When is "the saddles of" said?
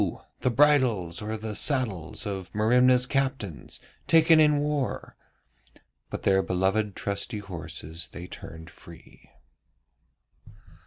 1.37-2.51